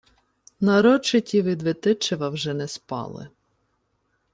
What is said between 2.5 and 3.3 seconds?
не спали.